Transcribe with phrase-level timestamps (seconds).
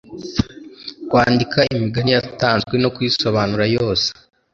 [1.07, 4.07] Kwandika imigani yatanzwe no kuyisobanura yose